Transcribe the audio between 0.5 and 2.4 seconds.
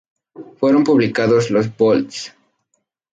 Fueron publicados los vols.